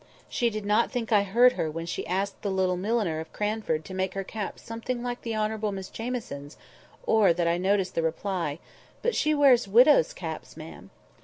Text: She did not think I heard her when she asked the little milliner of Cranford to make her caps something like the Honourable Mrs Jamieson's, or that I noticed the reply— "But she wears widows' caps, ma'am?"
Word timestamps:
She 0.27 0.49
did 0.49 0.65
not 0.65 0.89
think 0.89 1.11
I 1.11 1.21
heard 1.21 1.53
her 1.53 1.69
when 1.69 1.85
she 1.85 2.07
asked 2.07 2.41
the 2.41 2.49
little 2.49 2.75
milliner 2.75 3.19
of 3.19 3.31
Cranford 3.31 3.85
to 3.85 3.93
make 3.93 4.15
her 4.15 4.23
caps 4.23 4.63
something 4.63 5.03
like 5.03 5.21
the 5.21 5.35
Honourable 5.35 5.71
Mrs 5.71 5.91
Jamieson's, 5.91 6.57
or 7.05 7.33
that 7.33 7.47
I 7.47 7.59
noticed 7.59 7.93
the 7.93 8.01
reply— 8.01 8.57
"But 9.03 9.13
she 9.13 9.35
wears 9.35 9.67
widows' 9.67 10.13
caps, 10.15 10.57
ma'am?" 10.57 10.89